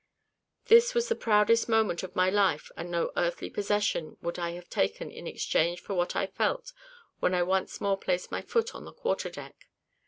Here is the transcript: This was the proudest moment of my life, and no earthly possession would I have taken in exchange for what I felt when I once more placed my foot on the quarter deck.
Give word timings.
This 0.65 0.95
was 0.95 1.09
the 1.09 1.15
proudest 1.15 1.69
moment 1.69 2.01
of 2.01 2.15
my 2.15 2.27
life, 2.31 2.71
and 2.75 2.89
no 2.89 3.11
earthly 3.15 3.51
possession 3.51 4.17
would 4.19 4.39
I 4.39 4.49
have 4.53 4.67
taken 4.67 5.11
in 5.11 5.27
exchange 5.27 5.79
for 5.79 5.93
what 5.93 6.15
I 6.15 6.25
felt 6.25 6.73
when 7.19 7.35
I 7.35 7.43
once 7.43 7.79
more 7.79 7.99
placed 7.99 8.31
my 8.31 8.41
foot 8.41 8.73
on 8.73 8.83
the 8.85 8.93
quarter 8.93 9.29
deck. 9.29 9.69